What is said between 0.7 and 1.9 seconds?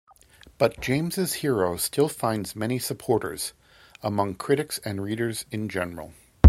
James' hero